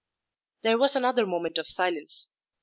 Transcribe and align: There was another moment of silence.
There 0.63 0.79
was 0.79 0.95
another 0.95 1.27
moment 1.27 1.59
of 1.59 1.67
silence. 1.67 2.25